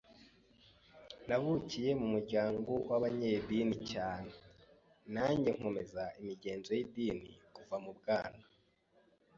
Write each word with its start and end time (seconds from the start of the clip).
Navukiye 1.27 1.89
mu 1.99 2.07
muryango 2.13 2.71
w’abanyedini 2.89 3.75
cyane, 3.91 4.33
nanjye 5.13 5.49
nkomeza 5.57 6.03
imigenzo 6.21 6.69
y’idini 6.77 7.29
kuva 7.55 7.75
mu 7.83 7.91
bwana 7.99 8.43